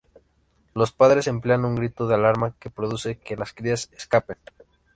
[0.73, 4.35] Los padres emplean un grito de alarma que produce que las crías escapen.